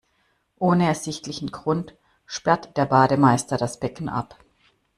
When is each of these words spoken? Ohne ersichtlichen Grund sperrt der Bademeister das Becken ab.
Ohne 0.57 0.87
ersichtlichen 0.87 1.51
Grund 1.51 1.95
sperrt 2.25 2.75
der 2.75 2.87
Bademeister 2.87 3.57
das 3.57 3.79
Becken 3.79 4.09
ab. 4.09 4.35